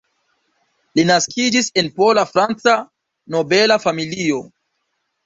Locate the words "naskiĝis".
1.09-1.69